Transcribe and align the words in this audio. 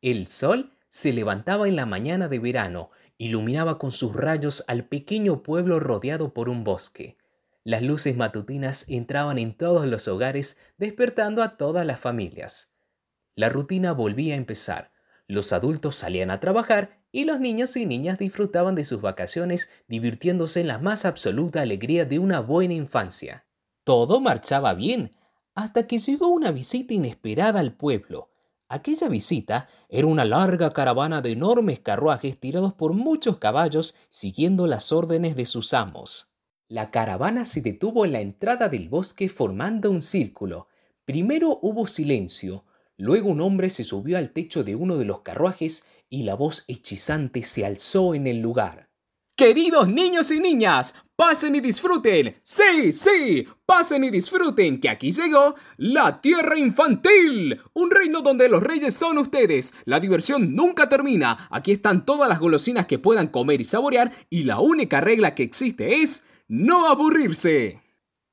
El 0.00 0.28
sol 0.28 0.72
se 0.88 1.12
levantaba 1.12 1.66
en 1.66 1.74
la 1.74 1.84
mañana 1.84 2.28
de 2.28 2.38
verano, 2.38 2.90
iluminaba 3.18 3.78
con 3.78 3.90
sus 3.90 4.14
rayos 4.14 4.64
al 4.68 4.84
pequeño 4.84 5.42
pueblo 5.42 5.80
rodeado 5.80 6.32
por 6.32 6.48
un 6.48 6.62
bosque. 6.62 7.18
Las 7.64 7.82
luces 7.82 8.16
matutinas 8.16 8.84
entraban 8.88 9.38
en 9.38 9.56
todos 9.56 9.86
los 9.86 10.06
hogares, 10.06 10.58
despertando 10.78 11.42
a 11.42 11.56
todas 11.56 11.84
las 11.84 12.00
familias. 12.00 12.76
La 13.34 13.48
rutina 13.48 13.92
volvía 13.92 14.34
a 14.34 14.38
empezar. 14.38 14.92
Los 15.26 15.52
adultos 15.52 15.96
salían 15.96 16.30
a 16.30 16.40
trabajar 16.40 17.00
y 17.10 17.24
los 17.24 17.40
niños 17.40 17.76
y 17.76 17.84
niñas 17.84 18.18
disfrutaban 18.18 18.74
de 18.74 18.84
sus 18.84 19.00
vacaciones 19.00 19.70
divirtiéndose 19.88 20.60
en 20.60 20.68
la 20.68 20.78
más 20.78 21.04
absoluta 21.04 21.60
alegría 21.60 22.04
de 22.04 22.18
una 22.18 22.40
buena 22.40 22.74
infancia. 22.74 23.46
Todo 23.84 24.20
marchaba 24.20 24.74
bien, 24.74 25.10
hasta 25.54 25.86
que 25.86 25.98
llegó 25.98 26.28
una 26.28 26.52
visita 26.52 26.94
inesperada 26.94 27.60
al 27.60 27.72
pueblo. 27.72 28.30
Aquella 28.70 29.08
visita 29.08 29.66
era 29.88 30.06
una 30.06 30.26
larga 30.26 30.74
caravana 30.74 31.22
de 31.22 31.32
enormes 31.32 31.80
carruajes 31.80 32.38
tirados 32.38 32.74
por 32.74 32.92
muchos 32.92 33.38
caballos 33.38 33.96
siguiendo 34.10 34.66
las 34.66 34.92
órdenes 34.92 35.36
de 35.36 35.46
sus 35.46 35.72
amos. 35.72 36.34
La 36.68 36.90
caravana 36.90 37.46
se 37.46 37.62
detuvo 37.62 38.04
en 38.04 38.12
la 38.12 38.20
entrada 38.20 38.68
del 38.68 38.90
bosque 38.90 39.30
formando 39.30 39.90
un 39.90 40.02
círculo. 40.02 40.68
Primero 41.06 41.58
hubo 41.62 41.86
silencio, 41.86 42.66
luego 42.98 43.30
un 43.30 43.40
hombre 43.40 43.70
se 43.70 43.84
subió 43.84 44.18
al 44.18 44.32
techo 44.32 44.62
de 44.64 44.76
uno 44.76 44.98
de 44.98 45.06
los 45.06 45.22
carruajes 45.22 45.86
y 46.10 46.24
la 46.24 46.34
voz 46.34 46.64
hechizante 46.68 47.44
se 47.44 47.64
alzó 47.64 48.14
en 48.14 48.26
el 48.26 48.40
lugar. 48.40 48.87
Queridos 49.38 49.88
niños 49.88 50.32
y 50.32 50.40
niñas, 50.40 50.96
pasen 51.14 51.54
y 51.54 51.60
disfruten. 51.60 52.34
Sí, 52.42 52.90
sí, 52.90 53.46
pasen 53.64 54.02
y 54.02 54.10
disfruten, 54.10 54.80
que 54.80 54.88
aquí 54.88 55.12
llegó 55.12 55.54
la 55.76 56.20
Tierra 56.20 56.58
Infantil, 56.58 57.56
un 57.74 57.88
reino 57.88 58.20
donde 58.20 58.48
los 58.48 58.60
reyes 58.60 58.94
son 58.94 59.16
ustedes. 59.18 59.74
La 59.84 60.00
diversión 60.00 60.56
nunca 60.56 60.88
termina. 60.88 61.46
Aquí 61.52 61.70
están 61.70 62.04
todas 62.04 62.28
las 62.28 62.40
golosinas 62.40 62.86
que 62.86 62.98
puedan 62.98 63.28
comer 63.28 63.60
y 63.60 63.64
saborear 63.64 64.10
y 64.28 64.42
la 64.42 64.58
única 64.58 65.00
regla 65.00 65.36
que 65.36 65.44
existe 65.44 66.02
es 66.02 66.24
no 66.48 66.88
aburrirse. 66.88 67.80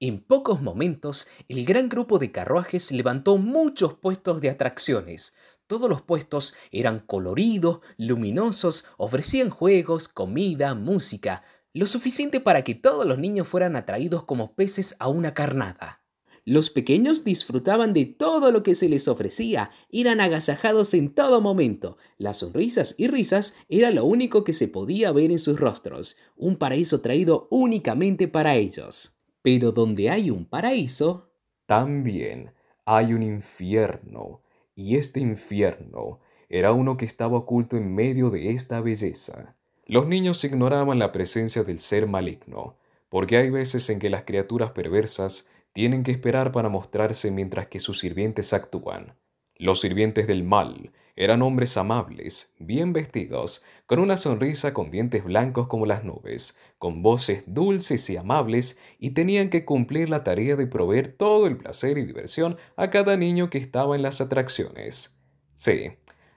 En 0.00 0.20
pocos 0.20 0.62
momentos, 0.62 1.28
el 1.48 1.66
gran 1.66 1.90
grupo 1.90 2.18
de 2.18 2.32
carruajes 2.32 2.90
levantó 2.92 3.36
muchos 3.36 3.92
puestos 3.92 4.40
de 4.40 4.48
atracciones. 4.48 5.36
Todos 5.66 5.88
los 5.88 6.02
puestos 6.02 6.54
eran 6.70 7.00
coloridos, 7.00 7.80
luminosos, 7.96 8.84
ofrecían 8.98 9.48
juegos, 9.48 10.08
comida, 10.08 10.74
música, 10.74 11.42
lo 11.72 11.86
suficiente 11.86 12.38
para 12.38 12.62
que 12.62 12.74
todos 12.74 13.06
los 13.06 13.18
niños 13.18 13.48
fueran 13.48 13.74
atraídos 13.74 14.24
como 14.24 14.54
peces 14.54 14.94
a 14.98 15.08
una 15.08 15.32
carnada. 15.32 16.02
Los 16.46 16.68
pequeños 16.68 17.24
disfrutaban 17.24 17.94
de 17.94 18.04
todo 18.04 18.52
lo 18.52 18.62
que 18.62 18.74
se 18.74 18.90
les 18.90 19.08
ofrecía, 19.08 19.70
eran 19.90 20.20
agasajados 20.20 20.92
en 20.92 21.14
todo 21.14 21.40
momento. 21.40 21.96
Las 22.18 22.38
sonrisas 22.38 22.94
y 22.98 23.08
risas 23.08 23.56
era 23.70 23.90
lo 23.90 24.04
único 24.04 24.44
que 24.44 24.52
se 24.52 24.68
podía 24.68 25.10
ver 25.10 25.30
en 25.30 25.38
sus 25.38 25.58
rostros, 25.58 26.18
un 26.36 26.56
paraíso 26.56 27.00
traído 27.00 27.48
únicamente 27.50 28.28
para 28.28 28.56
ellos. 28.56 29.16
Pero 29.40 29.72
donde 29.72 30.10
hay 30.10 30.30
un 30.30 30.44
paraíso, 30.44 31.30
también 31.64 32.52
hay 32.84 33.14
un 33.14 33.22
infierno 33.22 34.43
y 34.74 34.96
este 34.96 35.20
infierno 35.20 36.20
era 36.48 36.72
uno 36.72 36.96
que 36.96 37.04
estaba 37.04 37.38
oculto 37.38 37.76
en 37.76 37.94
medio 37.94 38.30
de 38.30 38.50
esta 38.50 38.80
belleza. 38.80 39.56
Los 39.86 40.06
niños 40.06 40.42
ignoraban 40.44 40.98
la 40.98 41.12
presencia 41.12 41.64
del 41.64 41.80
ser 41.80 42.06
maligno, 42.06 42.76
porque 43.08 43.36
hay 43.36 43.50
veces 43.50 43.88
en 43.90 43.98
que 43.98 44.10
las 44.10 44.24
criaturas 44.24 44.72
perversas 44.72 45.50
tienen 45.72 46.04
que 46.04 46.12
esperar 46.12 46.52
para 46.52 46.68
mostrarse 46.68 47.30
mientras 47.30 47.66
que 47.66 47.80
sus 47.80 47.98
sirvientes 47.98 48.52
actúan. 48.52 49.14
Los 49.56 49.80
sirvientes 49.80 50.26
del 50.26 50.44
mal 50.44 50.92
eran 51.16 51.42
hombres 51.42 51.76
amables, 51.76 52.54
bien 52.58 52.92
vestidos, 52.92 53.64
con 53.86 54.00
una 54.00 54.16
sonrisa 54.16 54.74
con 54.74 54.90
dientes 54.90 55.24
blancos 55.24 55.68
como 55.68 55.86
las 55.86 56.04
nubes, 56.04 56.60
con 56.78 57.02
voces 57.02 57.44
dulces 57.46 58.08
y 58.10 58.16
amables, 58.16 58.80
y 58.98 59.10
tenían 59.10 59.50
que 59.50 59.64
cumplir 59.64 60.08
la 60.08 60.24
tarea 60.24 60.56
de 60.56 60.66
proveer 60.66 61.16
todo 61.16 61.46
el 61.46 61.56
placer 61.56 61.98
y 61.98 62.04
diversión 62.04 62.56
a 62.76 62.90
cada 62.90 63.16
niño 63.16 63.50
que 63.50 63.58
estaba 63.58 63.94
en 63.94 64.02
las 64.02 64.20
atracciones. 64.20 65.22
Sí, 65.56 65.92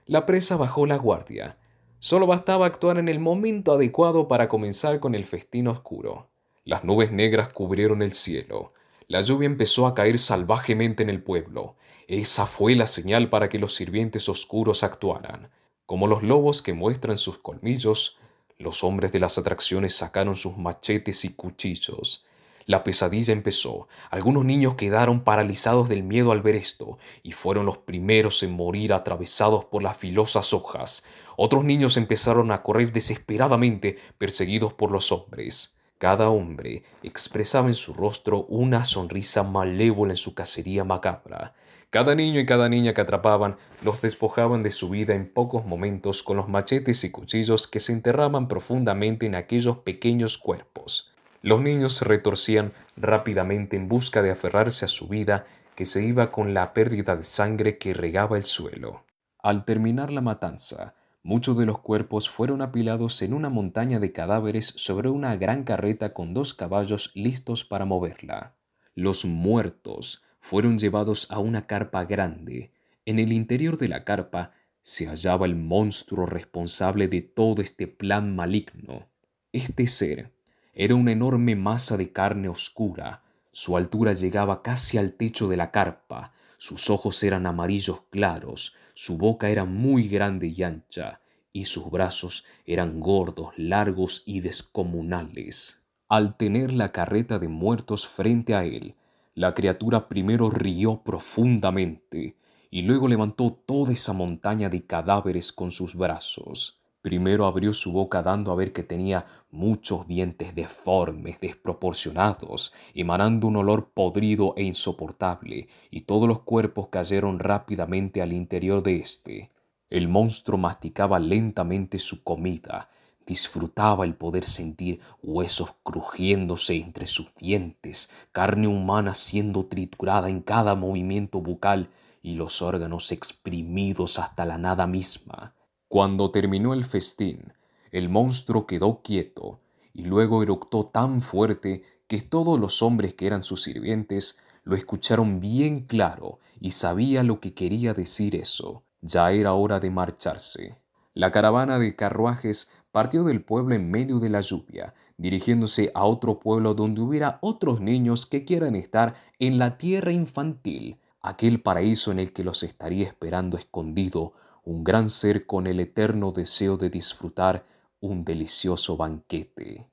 la 0.06 0.26
presa 0.26 0.56
bajó 0.56 0.86
la 0.86 0.96
guardia. 0.96 1.58
Solo 1.98 2.26
bastaba 2.26 2.66
actuar 2.66 2.98
en 2.98 3.08
el 3.08 3.18
momento 3.18 3.72
adecuado 3.72 4.28
para 4.28 4.48
comenzar 4.48 5.00
con 5.00 5.14
el 5.14 5.24
festín 5.24 5.66
oscuro. 5.66 6.30
Las 6.64 6.84
nubes 6.84 7.10
negras 7.10 7.52
cubrieron 7.52 8.02
el 8.02 8.12
cielo. 8.12 8.72
La 9.10 9.22
lluvia 9.22 9.46
empezó 9.46 9.86
a 9.86 9.94
caer 9.94 10.18
salvajemente 10.18 11.02
en 11.02 11.08
el 11.08 11.22
pueblo. 11.22 11.76
Esa 12.08 12.44
fue 12.44 12.74
la 12.74 12.86
señal 12.86 13.30
para 13.30 13.48
que 13.48 13.58
los 13.58 13.74
sirvientes 13.74 14.28
oscuros 14.28 14.82
actuaran. 14.82 15.48
Como 15.86 16.06
los 16.06 16.22
lobos 16.22 16.60
que 16.60 16.74
muestran 16.74 17.16
sus 17.16 17.38
colmillos, 17.38 18.18
los 18.58 18.84
hombres 18.84 19.10
de 19.10 19.18
las 19.18 19.38
atracciones 19.38 19.94
sacaron 19.94 20.36
sus 20.36 20.58
machetes 20.58 21.24
y 21.24 21.32
cuchillos. 21.32 22.26
La 22.66 22.84
pesadilla 22.84 23.32
empezó. 23.32 23.88
Algunos 24.10 24.44
niños 24.44 24.74
quedaron 24.74 25.24
paralizados 25.24 25.88
del 25.88 26.02
miedo 26.02 26.30
al 26.30 26.42
ver 26.42 26.56
esto, 26.56 26.98
y 27.22 27.32
fueron 27.32 27.64
los 27.64 27.78
primeros 27.78 28.42
en 28.42 28.52
morir 28.52 28.92
atravesados 28.92 29.64
por 29.64 29.82
las 29.82 29.96
filosas 29.96 30.52
hojas. 30.52 31.06
Otros 31.38 31.64
niños 31.64 31.96
empezaron 31.96 32.50
a 32.50 32.62
correr 32.62 32.92
desesperadamente, 32.92 33.96
perseguidos 34.18 34.74
por 34.74 34.90
los 34.90 35.12
hombres. 35.12 35.77
Cada 35.98 36.30
hombre 36.30 36.84
expresaba 37.02 37.66
en 37.66 37.74
su 37.74 37.92
rostro 37.92 38.44
una 38.44 38.84
sonrisa 38.84 39.42
malévola 39.42 40.12
en 40.12 40.16
su 40.16 40.32
cacería 40.32 40.84
macabra. 40.84 41.54
Cada 41.90 42.14
niño 42.14 42.38
y 42.38 42.46
cada 42.46 42.68
niña 42.68 42.94
que 42.94 43.00
atrapaban 43.00 43.56
los 43.82 44.00
despojaban 44.00 44.62
de 44.62 44.70
su 44.70 44.90
vida 44.90 45.14
en 45.14 45.28
pocos 45.28 45.66
momentos 45.66 46.22
con 46.22 46.36
los 46.36 46.48
machetes 46.48 47.02
y 47.02 47.10
cuchillos 47.10 47.66
que 47.66 47.80
se 47.80 47.92
enterraban 47.92 48.46
profundamente 48.46 49.26
en 49.26 49.34
aquellos 49.34 49.78
pequeños 49.78 50.38
cuerpos. 50.38 51.12
Los 51.42 51.60
niños 51.62 51.94
se 51.94 52.04
retorcían 52.04 52.72
rápidamente 52.96 53.76
en 53.76 53.88
busca 53.88 54.22
de 54.22 54.30
aferrarse 54.30 54.84
a 54.84 54.88
su 54.88 55.08
vida 55.08 55.46
que 55.74 55.84
se 55.84 56.04
iba 56.04 56.30
con 56.30 56.54
la 56.54 56.74
pérdida 56.74 57.16
de 57.16 57.24
sangre 57.24 57.78
que 57.78 57.92
regaba 57.92 58.36
el 58.36 58.44
suelo. 58.44 59.04
Al 59.40 59.64
terminar 59.64 60.12
la 60.12 60.20
matanza, 60.20 60.94
Muchos 61.28 61.58
de 61.58 61.66
los 61.66 61.80
cuerpos 61.80 62.30
fueron 62.30 62.62
apilados 62.62 63.20
en 63.20 63.34
una 63.34 63.50
montaña 63.50 64.00
de 64.00 64.12
cadáveres 64.12 64.72
sobre 64.78 65.10
una 65.10 65.36
gran 65.36 65.62
carreta 65.62 66.14
con 66.14 66.32
dos 66.32 66.54
caballos 66.54 67.10
listos 67.14 67.64
para 67.64 67.84
moverla. 67.84 68.54
Los 68.94 69.26
muertos 69.26 70.24
fueron 70.40 70.78
llevados 70.78 71.30
a 71.30 71.38
una 71.38 71.66
carpa 71.66 72.06
grande. 72.06 72.72
En 73.04 73.18
el 73.18 73.34
interior 73.34 73.76
de 73.76 73.88
la 73.88 74.04
carpa 74.04 74.52
se 74.80 75.06
hallaba 75.06 75.44
el 75.44 75.54
monstruo 75.54 76.24
responsable 76.24 77.08
de 77.08 77.20
todo 77.20 77.60
este 77.60 77.88
plan 77.88 78.34
maligno. 78.34 79.06
Este 79.52 79.86
ser 79.86 80.32
era 80.72 80.94
una 80.94 81.12
enorme 81.12 81.56
masa 81.56 81.98
de 81.98 82.10
carne 82.10 82.48
oscura. 82.48 83.22
Su 83.52 83.76
altura 83.76 84.14
llegaba 84.14 84.62
casi 84.62 84.96
al 84.96 85.12
techo 85.12 85.46
de 85.46 85.58
la 85.58 85.72
carpa, 85.72 86.32
sus 86.58 86.90
ojos 86.90 87.22
eran 87.22 87.46
amarillos 87.46 88.02
claros, 88.10 88.74
su 88.94 89.16
boca 89.16 89.48
era 89.48 89.64
muy 89.64 90.08
grande 90.08 90.48
y 90.48 90.62
ancha, 90.62 91.20
y 91.52 91.64
sus 91.64 91.90
brazos 91.90 92.44
eran 92.66 93.00
gordos, 93.00 93.54
largos 93.56 94.22
y 94.26 94.40
descomunales. 94.40 95.82
Al 96.08 96.36
tener 96.36 96.72
la 96.72 96.90
carreta 96.90 97.38
de 97.38 97.48
muertos 97.48 98.06
frente 98.06 98.54
a 98.54 98.64
él, 98.64 98.96
la 99.34 99.54
criatura 99.54 100.08
primero 100.08 100.50
rió 100.50 101.02
profundamente 101.04 102.36
y 102.70 102.82
luego 102.82 103.08
levantó 103.08 103.52
toda 103.52 103.92
esa 103.92 104.12
montaña 104.12 104.68
de 104.68 104.84
cadáveres 104.84 105.52
con 105.52 105.70
sus 105.70 105.94
brazos. 105.94 106.80
Primero 107.08 107.46
abrió 107.46 107.72
su 107.72 107.90
boca 107.90 108.22
dando 108.22 108.52
a 108.52 108.54
ver 108.54 108.74
que 108.74 108.82
tenía 108.82 109.24
muchos 109.50 110.06
dientes 110.06 110.54
deformes, 110.54 111.40
desproporcionados, 111.40 112.74
emanando 112.92 113.46
un 113.46 113.56
olor 113.56 113.92
podrido 113.94 114.52
e 114.58 114.64
insoportable, 114.64 115.68
y 115.90 116.02
todos 116.02 116.28
los 116.28 116.40
cuerpos 116.40 116.88
cayeron 116.88 117.38
rápidamente 117.38 118.20
al 118.20 118.34
interior 118.34 118.82
de 118.82 118.96
éste. 118.96 119.50
El 119.88 120.08
monstruo 120.08 120.58
masticaba 120.58 121.18
lentamente 121.18 121.98
su 121.98 122.22
comida, 122.22 122.90
disfrutaba 123.26 124.04
el 124.04 124.14
poder 124.14 124.44
sentir 124.44 125.00
huesos 125.22 125.76
crujiéndose 125.82 126.76
entre 126.76 127.06
sus 127.06 127.34
dientes, 127.36 128.10
carne 128.32 128.68
humana 128.68 129.14
siendo 129.14 129.64
triturada 129.64 130.28
en 130.28 130.42
cada 130.42 130.74
movimiento 130.74 131.40
bucal 131.40 131.88
y 132.20 132.34
los 132.34 132.60
órganos 132.60 133.12
exprimidos 133.12 134.18
hasta 134.18 134.44
la 134.44 134.58
nada 134.58 134.86
misma. 134.86 135.54
Cuando 135.88 136.30
terminó 136.30 136.74
el 136.74 136.84
festín, 136.84 137.54
el 137.92 138.10
monstruo 138.10 138.66
quedó 138.66 139.00
quieto 139.02 139.60
y 139.94 140.04
luego 140.04 140.42
eructó 140.42 140.84
tan 140.86 141.22
fuerte 141.22 141.82
que 142.06 142.20
todos 142.20 142.60
los 142.60 142.82
hombres 142.82 143.14
que 143.14 143.26
eran 143.26 143.42
sus 143.42 143.62
sirvientes 143.62 144.38
lo 144.64 144.76
escucharon 144.76 145.40
bien 145.40 145.86
claro 145.86 146.40
y 146.60 146.72
sabía 146.72 147.22
lo 147.22 147.40
que 147.40 147.54
quería 147.54 147.94
decir 147.94 148.36
eso. 148.36 148.82
Ya 149.00 149.32
era 149.32 149.54
hora 149.54 149.80
de 149.80 149.90
marcharse. 149.90 150.76
La 151.14 151.32
caravana 151.32 151.78
de 151.78 151.96
carruajes 151.96 152.70
partió 152.92 153.24
del 153.24 153.42
pueblo 153.42 153.74
en 153.74 153.90
medio 153.90 154.18
de 154.18 154.28
la 154.28 154.42
lluvia, 154.42 154.92
dirigiéndose 155.16 155.90
a 155.94 156.04
otro 156.04 156.38
pueblo 156.38 156.74
donde 156.74 157.00
hubiera 157.00 157.38
otros 157.40 157.80
niños 157.80 158.26
que 158.26 158.44
quieran 158.44 158.76
estar 158.76 159.14
en 159.38 159.58
la 159.58 159.78
tierra 159.78 160.12
infantil, 160.12 160.98
aquel 161.22 161.62
paraíso 161.62 162.12
en 162.12 162.18
el 162.18 162.34
que 162.34 162.44
los 162.44 162.62
estaría 162.62 163.06
esperando 163.06 163.56
escondido 163.56 164.34
un 164.68 164.84
gran 164.84 165.08
ser 165.08 165.46
con 165.46 165.66
el 165.66 165.80
eterno 165.80 166.30
deseo 166.30 166.76
de 166.76 166.90
disfrutar 166.90 167.64
un 168.00 168.22
delicioso 168.22 168.98
banquete. 168.98 169.86